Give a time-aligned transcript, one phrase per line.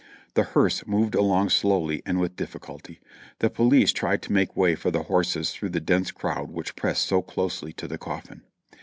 [0.33, 2.99] The hearse moved along slowly and with difficulty;
[3.37, 7.05] the police tried to make way for the horses through the dense crowd which pressed
[7.05, 8.41] so closely to the coffin.